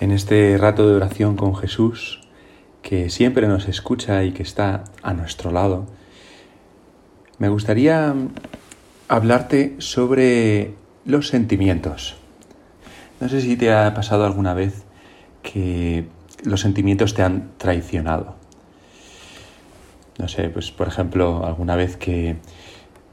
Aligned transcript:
en 0.00 0.10
este 0.12 0.56
rato 0.58 0.88
de 0.88 0.94
oración 0.94 1.36
con 1.36 1.54
Jesús, 1.56 2.20
que 2.82 3.10
siempre 3.10 3.48
nos 3.48 3.68
escucha 3.68 4.22
y 4.24 4.32
que 4.32 4.42
está 4.42 4.84
a 5.02 5.12
nuestro 5.14 5.50
lado, 5.50 5.86
me 7.38 7.48
gustaría 7.48 8.14
hablarte 9.08 9.76
sobre 9.78 10.74
los 11.04 11.28
sentimientos. 11.28 12.16
No 13.20 13.28
sé 13.28 13.40
si 13.40 13.56
te 13.56 13.72
ha 13.72 13.92
pasado 13.94 14.24
alguna 14.24 14.54
vez 14.54 14.84
que 15.42 16.06
los 16.44 16.60
sentimientos 16.60 17.14
te 17.14 17.22
han 17.22 17.50
traicionado. 17.56 18.36
No 20.18 20.28
sé, 20.28 20.48
pues 20.48 20.70
por 20.70 20.88
ejemplo, 20.88 21.44
alguna 21.46 21.76
vez 21.76 21.96
que 21.96 22.36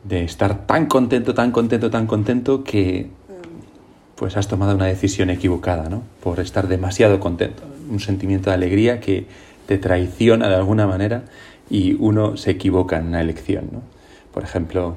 de 0.03 0.23
estar 0.23 0.65
tan 0.65 0.87
contento, 0.87 1.33
tan 1.33 1.51
contento, 1.51 1.89
tan 1.89 2.07
contento 2.07 2.63
que 2.63 3.09
pues 4.23 4.37
has 4.37 4.47
tomado 4.47 4.73
una 4.73 4.85
decisión 4.85 5.29
equivocada, 5.29 5.89
¿no? 5.89 6.01
Por 6.23 6.39
estar 6.39 6.69
demasiado 6.69 7.19
contento. 7.19 7.61
Un 7.91 7.99
sentimiento 7.99 8.51
de 8.51 8.53
alegría 8.53 9.01
que 9.01 9.25
te 9.65 9.77
traiciona 9.77 10.47
de 10.47 10.55
alguna 10.55 10.87
manera 10.87 11.23
y 11.69 11.97
uno 11.99 12.37
se 12.37 12.51
equivoca 12.51 12.97
en 12.97 13.07
una 13.07 13.19
elección, 13.19 13.67
¿no? 13.73 13.81
Por 14.33 14.43
ejemplo, 14.43 14.95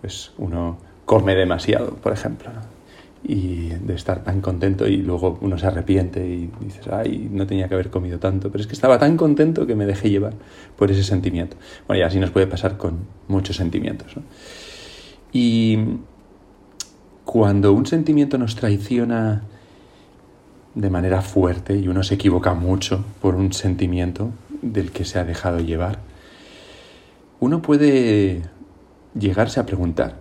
pues 0.00 0.32
uno 0.36 0.78
come 1.04 1.36
demasiado, 1.36 1.92
por 1.94 2.12
ejemplo, 2.12 2.50
y 3.22 3.68
de 3.68 3.94
estar 3.94 4.24
tan 4.24 4.40
contento 4.40 4.88
y 4.88 4.96
luego 4.96 5.38
uno 5.42 5.58
se 5.58 5.68
arrepiente 5.68 6.26
y 6.26 6.50
dices, 6.58 6.88
ay, 6.88 7.28
no 7.30 7.46
tenía 7.46 7.68
que 7.68 7.74
haber 7.74 7.90
comido 7.90 8.18
tanto, 8.18 8.50
pero 8.50 8.62
es 8.62 8.66
que 8.66 8.74
estaba 8.74 8.98
tan 8.98 9.16
contento 9.16 9.68
que 9.68 9.76
me 9.76 9.86
dejé 9.86 10.10
llevar 10.10 10.32
por 10.76 10.90
ese 10.90 11.04
sentimiento. 11.04 11.56
Bueno, 11.86 12.00
y 12.00 12.02
así 12.02 12.18
nos 12.18 12.30
puede 12.30 12.48
pasar 12.48 12.78
con 12.78 13.06
muchos 13.28 13.54
sentimientos. 13.54 14.16
¿no? 14.16 14.24
Y 15.32 15.78
cuando 17.26 17.72
un 17.72 17.86
sentimiento 17.86 18.38
nos 18.38 18.54
traiciona 18.54 19.42
de 20.76 20.90
manera 20.90 21.22
fuerte 21.22 21.76
y 21.76 21.88
uno 21.88 22.04
se 22.04 22.14
equivoca 22.14 22.54
mucho 22.54 23.04
por 23.20 23.34
un 23.34 23.52
sentimiento 23.52 24.30
del 24.62 24.92
que 24.92 25.04
se 25.04 25.18
ha 25.18 25.24
dejado 25.24 25.58
llevar, 25.58 25.98
uno 27.40 27.62
puede 27.62 28.42
llegarse 29.18 29.58
a 29.58 29.66
preguntar, 29.66 30.20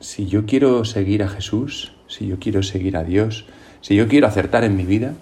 si 0.00 0.26
yo 0.26 0.46
quiero 0.46 0.86
seguir 0.86 1.22
a 1.22 1.28
Jesús, 1.28 1.92
si 2.08 2.26
yo 2.26 2.38
quiero 2.38 2.62
seguir 2.62 2.96
a 2.96 3.04
Dios, 3.04 3.44
si 3.82 3.94
yo 3.94 4.08
quiero 4.08 4.26
acertar 4.26 4.64
en 4.64 4.74
mi 4.74 4.84
vida, 4.84 5.12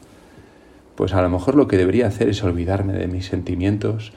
pues 0.95 1.13
a 1.13 1.23
lo 1.23 1.29
mejor 1.29 1.57
lo 1.57 1.67
que 1.67 1.77
debería 1.77 2.07
hacer 2.07 2.29
es 2.29 2.45
olvidarme 2.45 2.93
de 2.93 3.09
mis 3.09 3.27
sentimientos, 3.27 4.13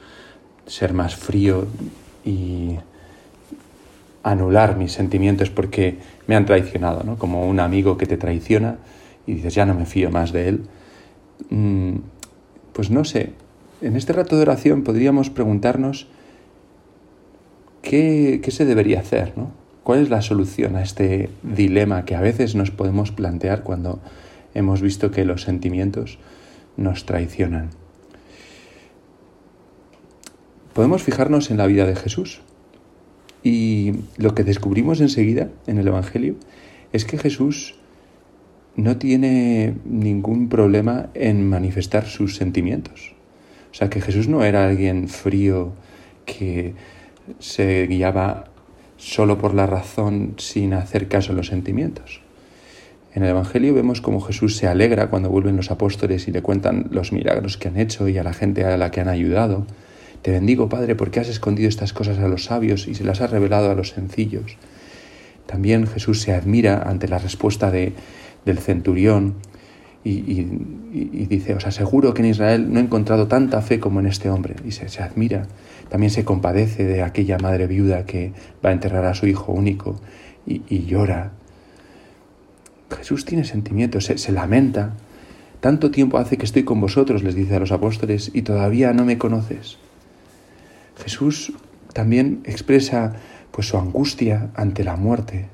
ser 0.66 0.92
más 0.92 1.16
frío 1.16 1.66
y 2.24 2.76
anular 4.24 4.76
mis 4.76 4.92
sentimientos 4.92 5.50
porque 5.50 5.98
me 6.26 6.34
han 6.34 6.46
traicionado, 6.46 7.04
¿no? 7.04 7.16
Como 7.18 7.46
un 7.46 7.60
amigo 7.60 7.96
que 7.96 8.06
te 8.06 8.16
traiciona 8.16 8.78
y 9.26 9.34
dices, 9.34 9.54
ya 9.54 9.66
no 9.66 9.74
me 9.74 9.86
fío 9.86 10.10
más 10.10 10.32
de 10.32 10.48
él. 10.48 10.62
Mm, 11.50 11.96
pues 12.72 12.90
no 12.90 13.04
sé, 13.04 13.34
en 13.82 13.96
este 13.96 14.12
rato 14.14 14.36
de 14.36 14.42
oración 14.42 14.82
podríamos 14.82 15.30
preguntarnos 15.30 16.08
qué, 17.82 18.40
qué 18.42 18.50
se 18.50 18.64
debería 18.64 19.00
hacer, 19.00 19.34
¿no? 19.36 19.52
¿Cuál 19.84 20.00
es 20.00 20.08
la 20.08 20.22
solución 20.22 20.76
a 20.76 20.82
este 20.82 21.28
dilema 21.42 22.06
que 22.06 22.14
a 22.14 22.22
veces 22.22 22.54
nos 22.54 22.70
podemos 22.70 23.12
plantear 23.12 23.62
cuando 23.62 24.00
hemos 24.54 24.80
visto 24.80 25.10
que 25.10 25.26
los 25.26 25.42
sentimientos 25.42 26.18
nos 26.78 27.04
traicionan? 27.04 27.68
Podemos 30.72 31.02
fijarnos 31.02 31.50
en 31.50 31.58
la 31.58 31.66
vida 31.66 31.84
de 31.84 31.94
Jesús 31.94 32.40
y 33.44 33.92
lo 34.16 34.34
que 34.34 34.42
descubrimos 34.42 35.00
enseguida 35.00 35.50
en 35.66 35.78
el 35.78 35.86
Evangelio 35.86 36.34
es 36.92 37.04
que 37.04 37.18
Jesús 37.18 37.76
no 38.74 38.96
tiene 38.96 39.74
ningún 39.84 40.48
problema 40.48 41.10
en 41.14 41.48
manifestar 41.48 42.06
sus 42.06 42.36
sentimientos. 42.36 43.14
O 43.70 43.74
sea, 43.74 43.90
que 43.90 44.00
Jesús 44.00 44.28
no 44.28 44.42
era 44.44 44.66
alguien 44.66 45.08
frío 45.08 45.72
que 46.24 46.74
se 47.38 47.86
guiaba 47.86 48.46
solo 48.96 49.38
por 49.38 49.54
la 49.54 49.66
razón 49.66 50.34
sin 50.38 50.72
hacer 50.72 51.08
caso 51.08 51.32
a 51.32 51.34
los 51.34 51.48
sentimientos. 51.48 52.22
En 53.14 53.22
el 53.22 53.30
Evangelio 53.30 53.74
vemos 53.74 54.00
cómo 54.00 54.20
Jesús 54.20 54.56
se 54.56 54.66
alegra 54.66 55.10
cuando 55.10 55.30
vuelven 55.30 55.56
los 55.56 55.70
apóstoles 55.70 56.26
y 56.26 56.32
le 56.32 56.42
cuentan 56.42 56.88
los 56.90 57.12
milagros 57.12 57.58
que 57.58 57.68
han 57.68 57.76
hecho 57.76 58.08
y 58.08 58.18
a 58.18 58.24
la 58.24 58.32
gente 58.32 58.64
a 58.64 58.76
la 58.76 58.90
que 58.90 59.00
han 59.00 59.08
ayudado. 59.08 59.66
Te 60.24 60.30
bendigo, 60.30 60.70
Padre, 60.70 60.94
porque 60.94 61.20
has 61.20 61.28
escondido 61.28 61.68
estas 61.68 61.92
cosas 61.92 62.18
a 62.18 62.28
los 62.28 62.46
sabios 62.46 62.88
y 62.88 62.94
se 62.94 63.04
las 63.04 63.20
has 63.20 63.30
revelado 63.30 63.70
a 63.70 63.74
los 63.74 63.90
sencillos. 63.90 64.56
También 65.44 65.86
Jesús 65.86 66.22
se 66.22 66.32
admira 66.32 66.82
ante 66.82 67.08
la 67.08 67.18
respuesta 67.18 67.70
de, 67.70 67.92
del 68.46 68.56
centurión 68.58 69.34
y, 70.02 70.46
dice, 71.26 71.54
os 71.54 71.66
aseguro 71.66 72.14
que 72.14 72.22
en 72.22 72.28
Israel 72.28 72.72
no 72.72 72.80
he 72.80 72.82
encontrado 72.82 73.28
tanta 73.28 73.60
fe 73.60 73.80
como 73.80 74.00
en 74.00 74.06
este 74.06 74.30
hombre. 74.30 74.56
Y 74.64 74.70
se, 74.70 74.88
se 74.88 75.02
admira. 75.02 75.46
También 75.90 76.10
se 76.10 76.24
compadece 76.24 76.84
de 76.84 77.02
aquella 77.02 77.36
madre 77.36 77.66
viuda 77.66 78.06
que 78.06 78.32
va 78.64 78.70
a 78.70 78.72
enterrar 78.72 79.04
a 79.04 79.12
su 79.12 79.26
hijo 79.26 79.52
único 79.52 80.00
y, 80.46 80.86
llora. 80.86 81.32
Jesús 82.96 83.26
tiene 83.26 83.44
sentimientos, 83.44 84.06
se, 84.06 84.16
se 84.16 84.32
lamenta. 84.32 84.94
Tanto 85.60 85.90
tiempo 85.90 86.16
hace 86.16 86.38
que 86.38 86.46
estoy 86.46 86.64
con 86.64 86.80
vosotros, 86.80 87.22
les 87.22 87.34
dice 87.34 87.56
a 87.56 87.60
los 87.60 87.72
apóstoles, 87.72 88.30
y 88.32 88.40
todavía 88.40 88.94
no 88.94 89.04
me 89.04 89.18
conoces. 89.18 89.76
Jesús 91.02 91.52
también 91.92 92.42
expresa 92.44 93.14
pues 93.50 93.68
su 93.68 93.78
angustia 93.78 94.50
ante 94.54 94.84
la 94.84 94.96
muerte 94.96 95.48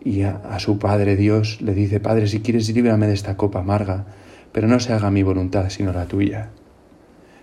y 0.00 0.22
a, 0.22 0.58
su 0.58 0.78
Padre 0.78 1.16
Dios 1.16 1.60
le 1.60 1.74
dice, 1.74 2.00
Padre, 2.00 2.28
si 2.28 2.40
quieres 2.40 2.68
líbrame 2.70 3.08
de 3.08 3.14
esta 3.14 3.36
copa 3.36 3.60
amarga, 3.60 4.06
pero 4.52 4.68
no 4.68 4.80
se 4.80 4.92
haga 4.92 5.10
mi 5.10 5.22
voluntad 5.22 5.68
sino 5.70 5.92
la 5.92 6.06
tuya. 6.06 6.50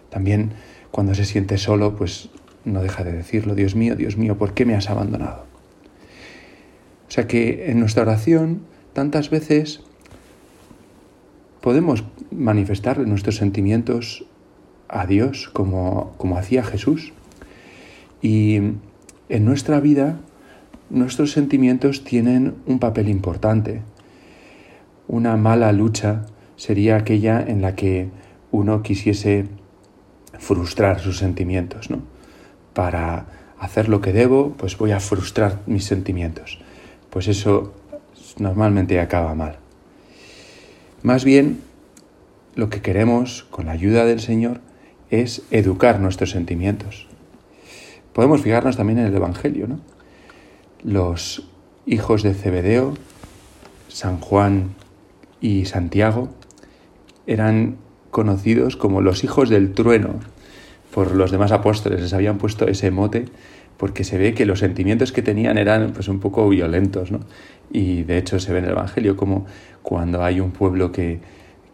También 0.09 0.53
cuando 0.91 1.13
se 1.13 1.25
siente 1.25 1.57
solo, 1.57 1.95
pues 1.95 2.29
no 2.63 2.81
deja 2.81 3.03
de 3.03 3.11
decirlo, 3.11 3.53
Dios 3.53 3.75
mío, 3.75 3.95
Dios 3.95 4.17
mío, 4.17 4.37
¿por 4.37 4.53
qué 4.53 4.65
me 4.65 4.75
has 4.75 4.89
abandonado? 4.89 5.45
O 7.07 7.11
sea 7.11 7.27
que 7.27 7.69
en 7.69 7.79
nuestra 7.79 8.03
oración 8.03 8.61
tantas 8.93 9.29
veces 9.29 9.81
podemos 11.61 12.05
manifestar 12.31 12.99
nuestros 12.99 13.35
sentimientos 13.35 14.25
a 14.87 15.05
Dios 15.05 15.49
como, 15.53 16.13
como 16.17 16.37
hacía 16.37 16.63
Jesús. 16.63 17.13
Y 18.21 18.55
en 18.55 19.45
nuestra 19.45 19.79
vida 19.79 20.19
nuestros 20.89 21.31
sentimientos 21.31 22.03
tienen 22.03 22.55
un 22.65 22.79
papel 22.79 23.09
importante. 23.09 23.81
Una 25.07 25.35
mala 25.37 25.71
lucha 25.71 26.25
sería 26.55 26.97
aquella 26.97 27.41
en 27.41 27.61
la 27.61 27.75
que 27.75 28.09
uno 28.51 28.83
quisiese 28.83 29.47
frustrar 30.39 30.99
sus 30.99 31.17
sentimientos, 31.17 31.89
¿no? 31.89 32.01
Para 32.73 33.25
hacer 33.59 33.89
lo 33.89 34.01
que 34.01 34.13
debo, 34.13 34.53
pues 34.57 34.77
voy 34.77 34.91
a 34.91 34.99
frustrar 34.99 35.61
mis 35.65 35.85
sentimientos. 35.85 36.59
Pues 37.09 37.27
eso 37.27 37.73
normalmente 38.37 38.99
acaba 38.99 39.33
mal. 39.33 39.57
Más 41.01 41.23
bien, 41.23 41.61
lo 42.55 42.69
que 42.69 42.81
queremos 42.81 43.45
con 43.49 43.67
la 43.67 43.73
ayuda 43.73 44.05
del 44.05 44.19
Señor 44.19 44.59
es 45.09 45.43
educar 45.51 45.99
nuestros 45.99 46.31
sentimientos. 46.31 47.07
Podemos 48.13 48.41
fijarnos 48.41 48.77
también 48.77 48.99
en 48.99 49.05
el 49.07 49.15
Evangelio, 49.15 49.67
¿no? 49.67 49.79
los 50.85 51.47
hijos 51.87 52.21
de 52.21 52.33
Zebedeo, 52.33 52.93
San 53.87 54.19
Juan 54.19 54.75
y 55.41 55.65
Santiago, 55.65 56.29
eran 57.25 57.77
conocidos 58.11 58.77
como 58.77 59.01
los 59.01 59.23
hijos 59.23 59.49
del 59.49 59.73
trueno 59.73 60.19
por 60.93 61.15
los 61.15 61.31
demás 61.31 61.51
apóstoles. 61.51 62.01
Les 62.01 62.13
habían 62.13 62.37
puesto 62.37 62.67
ese 62.67 62.91
mote 62.91 63.25
porque 63.77 64.03
se 64.03 64.17
ve 64.17 64.33
que 64.33 64.45
los 64.45 64.59
sentimientos 64.59 65.11
que 65.11 65.21
tenían 65.21 65.57
eran 65.57 65.91
pues 65.91 66.07
un 66.07 66.19
poco 66.19 66.47
violentos, 66.47 67.11
¿no? 67.11 67.19
Y 67.71 68.03
de 68.03 68.19
hecho 68.19 68.39
se 68.39 68.53
ve 68.53 68.59
en 68.59 68.65
el 68.65 68.71
Evangelio 68.71 69.17
como 69.17 69.45
cuando 69.81 70.23
hay 70.23 70.39
un 70.39 70.51
pueblo 70.51 70.91
que, 70.91 71.19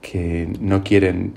que 0.01 0.51
no 0.59 0.83
quieren 0.83 1.33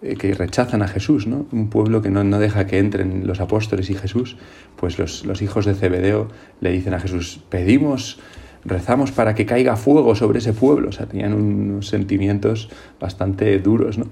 que 0.00 0.34
rechazan 0.34 0.82
a 0.82 0.88
Jesús, 0.88 1.26
¿no? 1.26 1.46
Un 1.50 1.70
pueblo 1.70 2.02
que 2.02 2.10
no, 2.10 2.22
deja 2.38 2.66
que 2.66 2.78
entren 2.78 3.26
los 3.26 3.40
apóstoles 3.40 3.90
y 3.90 3.94
Jesús, 3.94 4.36
pues 4.76 4.98
los, 4.98 5.26
los, 5.26 5.42
hijos 5.42 5.66
de 5.66 5.74
Zebedeo 5.74 6.28
le 6.60 6.70
dicen 6.70 6.94
a 6.94 7.00
Jesús, 7.00 7.40
pedimos, 7.48 8.20
rezamos 8.64 9.10
para 9.10 9.34
que 9.34 9.46
caiga 9.46 9.76
fuego 9.76 10.14
sobre 10.14 10.38
ese 10.38 10.52
pueblo. 10.52 10.90
O 10.90 10.92
sea, 10.92 11.06
tenían 11.06 11.34
unos 11.34 11.88
sentimientos 11.88 12.70
bastante 13.00 13.58
duros, 13.58 13.98
¿no? 13.98 14.06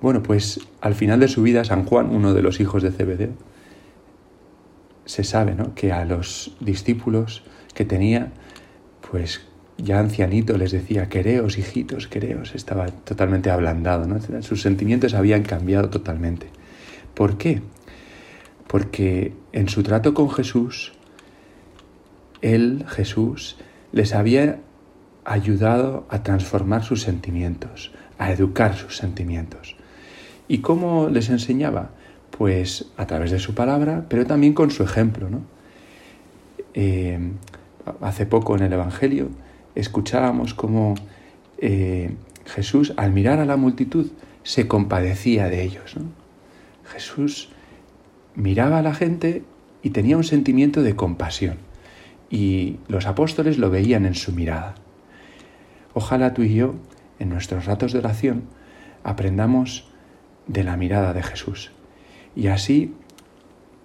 Bueno, 0.00 0.22
pues 0.22 0.60
al 0.80 0.94
final 0.94 1.18
de 1.18 1.26
su 1.26 1.42
vida, 1.42 1.64
San 1.64 1.84
Juan, 1.84 2.14
uno 2.14 2.32
de 2.32 2.42
los 2.42 2.60
hijos 2.60 2.84
de 2.84 2.92
Zebedeo, 2.92 3.32
se 5.04 5.24
sabe, 5.24 5.54
¿no? 5.54 5.74
Que 5.74 5.90
a 5.90 6.04
los 6.04 6.56
discípulos 6.60 7.42
que 7.74 7.84
tenía, 7.84 8.30
pues 9.10 9.47
ya 9.78 10.00
ancianito 10.00 10.58
les 10.58 10.72
decía, 10.72 11.08
quereos, 11.08 11.56
hijitos, 11.56 12.08
quereos. 12.08 12.54
Estaba 12.54 12.86
totalmente 12.86 13.50
ablandado, 13.50 14.06
¿no? 14.06 14.42
Sus 14.42 14.60
sentimientos 14.60 15.14
habían 15.14 15.44
cambiado 15.44 15.88
totalmente. 15.88 16.48
¿Por 17.14 17.38
qué? 17.38 17.62
Porque 18.66 19.32
en 19.52 19.68
su 19.68 19.82
trato 19.84 20.14
con 20.14 20.30
Jesús, 20.30 20.92
Él, 22.42 22.84
Jesús, 22.88 23.56
les 23.92 24.14
había 24.14 24.60
ayudado 25.24 26.06
a 26.10 26.22
transformar 26.22 26.82
sus 26.82 27.02
sentimientos, 27.02 27.92
a 28.18 28.32
educar 28.32 28.76
sus 28.76 28.96
sentimientos. 28.96 29.76
¿Y 30.48 30.58
cómo 30.58 31.08
les 31.08 31.28
enseñaba? 31.28 31.90
Pues 32.36 32.86
a 32.96 33.06
través 33.06 33.30
de 33.30 33.38
su 33.38 33.54
palabra, 33.54 34.06
pero 34.08 34.26
también 34.26 34.54
con 34.54 34.70
su 34.70 34.82
ejemplo. 34.82 35.30
¿no? 35.30 35.42
Eh, 36.74 37.18
hace 38.00 38.26
poco 38.26 38.56
en 38.56 38.64
el 38.64 38.72
Evangelio 38.72 39.28
escuchábamos 39.78 40.54
cómo 40.54 40.94
eh, 41.58 42.10
Jesús, 42.44 42.92
al 42.96 43.12
mirar 43.12 43.38
a 43.38 43.44
la 43.44 43.56
multitud, 43.56 44.10
se 44.42 44.66
compadecía 44.66 45.48
de 45.48 45.62
ellos. 45.62 45.94
Jesús 46.84 47.50
miraba 48.34 48.78
a 48.78 48.82
la 48.82 48.94
gente 48.94 49.44
y 49.82 49.90
tenía 49.90 50.16
un 50.16 50.24
sentimiento 50.24 50.82
de 50.82 50.96
compasión. 50.96 51.58
Y 52.28 52.76
los 52.88 53.06
apóstoles 53.06 53.58
lo 53.58 53.70
veían 53.70 54.04
en 54.04 54.14
su 54.14 54.32
mirada. 54.32 54.74
Ojalá 55.94 56.34
tú 56.34 56.42
y 56.42 56.54
yo, 56.54 56.74
en 57.18 57.28
nuestros 57.28 57.66
ratos 57.66 57.92
de 57.92 58.00
oración, 58.00 58.44
aprendamos 59.04 59.88
de 60.46 60.64
la 60.64 60.76
mirada 60.76 61.12
de 61.12 61.22
Jesús. 61.22 61.70
Y 62.34 62.48
así 62.48 62.94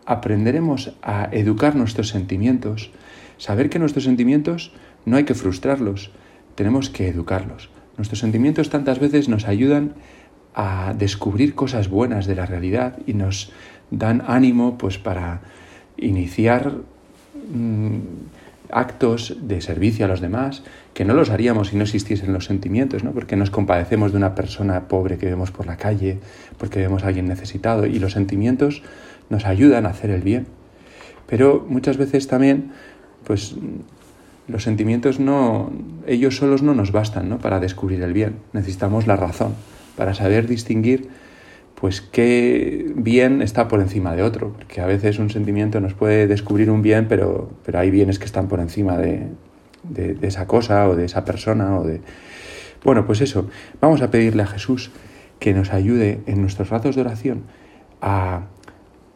aprenderemos 0.05 0.95
a 1.01 1.29
educar 1.31 1.75
nuestros 1.75 2.09
sentimientos, 2.09 2.91
saber 3.37 3.69
que 3.69 3.79
nuestros 3.79 4.05
sentimientos 4.05 4.73
no 5.05 5.17
hay 5.17 5.23
que 5.23 5.35
frustrarlos, 5.35 6.11
tenemos 6.55 6.89
que 6.89 7.07
educarlos. 7.07 7.69
Nuestros 7.97 8.19
sentimientos 8.19 8.69
tantas 8.69 8.99
veces 8.99 9.29
nos 9.29 9.47
ayudan 9.47 9.93
a 10.55 10.93
descubrir 10.97 11.55
cosas 11.55 11.89
buenas 11.89 12.25
de 12.25 12.35
la 12.35 12.45
realidad 12.45 12.99
y 13.05 13.13
nos 13.13 13.51
dan 13.91 14.23
ánimo 14.27 14.77
pues 14.77 14.97
para 14.97 15.41
iniciar 15.97 16.73
mm, 17.53 17.97
actos 18.71 19.37
de 19.41 19.61
servicio 19.61 20.05
a 20.05 20.07
los 20.07 20.21
demás 20.21 20.63
que 20.93 21.05
no 21.05 21.13
los 21.13 21.29
haríamos 21.29 21.69
si 21.69 21.75
no 21.75 21.83
existiesen 21.83 22.33
los 22.33 22.45
sentimientos, 22.45 23.03
¿no? 23.03 23.11
Porque 23.11 23.35
nos 23.35 23.49
compadecemos 23.49 24.11
de 24.11 24.17
una 24.17 24.35
persona 24.35 24.87
pobre 24.87 25.17
que 25.17 25.25
vemos 25.25 25.51
por 25.51 25.65
la 25.65 25.77
calle, 25.77 26.19
porque 26.57 26.79
vemos 26.79 27.03
a 27.03 27.07
alguien 27.07 27.27
necesitado 27.27 27.85
y 27.85 27.99
los 27.99 28.13
sentimientos 28.13 28.83
nos 29.29 29.45
ayudan 29.45 29.85
a 29.85 29.89
hacer 29.89 30.09
el 30.11 30.21
bien. 30.21 30.47
Pero 31.27 31.65
muchas 31.67 31.97
veces 31.97 32.27
también 32.27 32.71
pues 33.23 33.55
los 34.47 34.63
sentimientos 34.63 35.19
no, 35.19 35.71
ellos 36.05 36.37
solos 36.37 36.61
no 36.61 36.73
nos 36.73 36.91
bastan 36.91 37.29
¿no? 37.29 37.37
para 37.39 37.59
descubrir 37.59 38.01
el 38.01 38.13
bien. 38.13 38.37
Necesitamos 38.51 39.07
la 39.07 39.15
razón 39.15 39.53
para 39.95 40.13
saber 40.13 40.47
distinguir 40.47 41.09
pues 41.75 42.01
qué 42.01 42.91
bien 42.95 43.41
está 43.41 43.67
por 43.67 43.81
encima 43.81 44.15
de 44.15 44.23
otro. 44.23 44.53
Porque 44.53 44.81
a 44.81 44.85
veces 44.85 45.19
un 45.19 45.29
sentimiento 45.29 45.79
nos 45.79 45.93
puede 45.93 46.27
descubrir 46.27 46.69
un 46.69 46.81
bien, 46.81 47.07
pero, 47.07 47.51
pero 47.65 47.79
hay 47.79 47.91
bienes 47.91 48.19
que 48.19 48.25
están 48.25 48.47
por 48.47 48.59
encima 48.59 48.97
de, 48.97 49.27
de, 49.83 50.13
de 50.13 50.27
esa 50.27 50.47
cosa 50.47 50.87
o 50.87 50.95
de 50.95 51.05
esa 51.05 51.25
persona 51.25 51.77
o 51.79 51.83
de... 51.83 52.01
Bueno, 52.83 53.05
pues 53.05 53.21
eso, 53.21 53.49
vamos 53.79 54.01
a 54.01 54.11
pedirle 54.11 54.43
a 54.43 54.47
Jesús 54.47 54.91
que 55.39 55.53
nos 55.53 55.73
ayude 55.73 56.21
en 56.25 56.41
nuestros 56.41 56.69
ratos 56.69 56.95
de 56.95 57.01
oración 57.01 57.43
a 58.01 58.43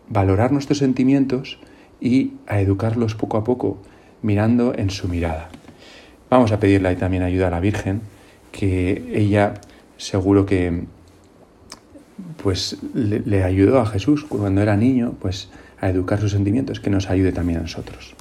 valorar 0.09 0.51
nuestros 0.51 0.77
sentimientos 0.77 1.59
y 1.99 2.33
a 2.47 2.59
educarlos 2.61 3.15
poco 3.15 3.37
a 3.37 3.43
poco 3.43 3.81
mirando 4.21 4.73
en 4.75 4.89
su 4.89 5.07
mirada. 5.07 5.49
Vamos 6.29 6.51
a 6.51 6.59
pedirle 6.59 6.95
también 6.95 7.23
ayuda 7.23 7.47
a 7.47 7.51
la 7.51 7.59
Virgen, 7.59 8.01
que 8.51 9.11
ella 9.13 9.55
seguro 9.97 10.45
que 10.45 10.83
pues 12.41 12.77
le, 12.93 13.19
le 13.19 13.43
ayudó 13.43 13.79
a 13.79 13.85
Jesús 13.85 14.23
cuando 14.23 14.61
era 14.61 14.75
niño, 14.75 15.13
pues 15.19 15.49
a 15.79 15.89
educar 15.89 16.19
sus 16.19 16.31
sentimientos, 16.31 16.79
que 16.79 16.89
nos 16.89 17.09
ayude 17.09 17.31
también 17.31 17.59
a 17.59 17.61
nosotros. 17.61 18.15